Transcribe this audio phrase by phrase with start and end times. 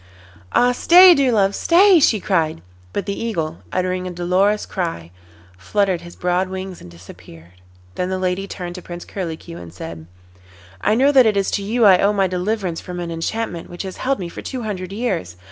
[0.53, 0.71] 'Ah!
[0.71, 2.63] stay, dear love, stay,' she cried.
[2.91, 5.11] But the Eagle, uttering a dolorous cry,
[5.59, 7.61] fluttered his broad wings and disappeared.
[7.93, 10.07] Then the lady turned to Prince Curlicue, and said:
[10.81, 13.83] 'I know that it is to you I owe my deliverance from an enchantment which
[13.83, 15.35] has held me for two hundred years.